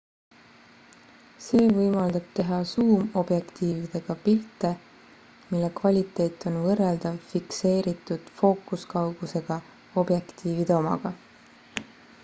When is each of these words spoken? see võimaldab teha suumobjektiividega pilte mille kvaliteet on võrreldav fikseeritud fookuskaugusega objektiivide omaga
see 1.47 1.65
võimaldab 1.73 2.31
teha 2.39 2.61
suumobjektiividega 2.69 4.15
pilte 4.23 4.71
mille 5.51 5.69
kvaliteet 5.81 6.47
on 6.53 6.57
võrreldav 6.63 7.21
fikseeritud 7.35 8.33
fookuskaugusega 8.41 9.61
objektiivide 10.05 10.79
omaga 10.83 11.13